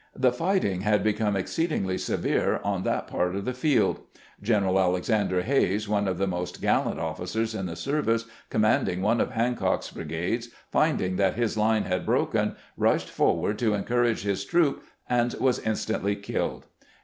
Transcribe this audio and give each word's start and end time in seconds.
The 0.15 0.31
fighting 0.33 0.81
had 0.81 1.03
become 1.03 1.35
exceedingly 1.35 1.95
severe 1.99 2.59
on 2.63 2.81
that 2.81 3.05
part 3.05 3.35
of 3.35 3.45
the 3.45 3.53
field. 3.53 3.99
G 4.41 4.51
eneral 4.51 4.79
Alexander 4.81 5.43
Hays, 5.43 5.87
one 5.87 6.07
of 6.07 6.17
the 6.17 6.25
most 6.25 6.59
gallant 6.59 6.99
officers 6.99 7.53
in 7.53 7.67
the 7.67 7.75
service, 7.75 8.25
commanding 8.49 9.03
one 9.03 9.21
of 9.21 9.29
Hancock's 9.33 9.91
brigades, 9.91 10.49
finding 10.71 11.17
that 11.17 11.35
his 11.35 11.55
line 11.55 11.83
had 11.83 12.03
broken, 12.03 12.55
rushed 12.77 13.09
forward 13.11 13.59
to 13.59 13.75
encourage 13.75 14.23
his 14.23 14.43
troops, 14.43 14.83
and 15.07 15.35
was 15.35 15.59
instantly 15.59 16.15
killed. 16.15 16.65